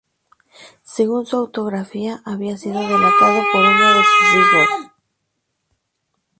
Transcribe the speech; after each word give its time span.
Según 0.81 1.27
su 1.27 1.35
autobiografía, 1.37 2.23
había 2.25 2.57
sido 2.57 2.79
delatado 2.79 3.43
por 3.53 3.61
uno 3.61 3.93
de 3.93 3.99
sus 4.03 4.35
hijos. 4.35 4.91